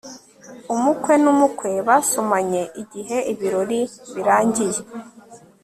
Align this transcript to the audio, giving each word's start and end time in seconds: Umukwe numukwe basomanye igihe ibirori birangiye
Umukwe 0.73 1.13
numukwe 1.23 1.71
basomanye 1.87 2.61
igihe 2.81 3.17
ibirori 3.33 3.79
birangiye 4.13 4.79